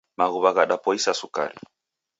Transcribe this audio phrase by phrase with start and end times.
[0.17, 1.57] Maghuw'a ghadapoisa sukari.